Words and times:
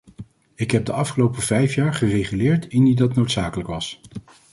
Ik 0.55 0.71
heb 0.71 0.85
de 0.85 0.91
afgelopen 0.93 1.41
vijf 1.41 1.73
jaar 1.75 1.93
gereguleerd 1.93 2.67
indien 2.67 2.95
dat 2.95 3.15
noodzakelijk 3.15 3.69
was. 3.69 4.01